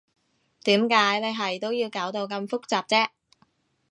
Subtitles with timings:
[0.63, 3.09] 點解你係都要搞到咁複雜啫？